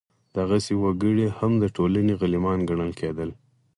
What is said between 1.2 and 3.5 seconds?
هم د ټولنې غلیمان ګڼل کېدل.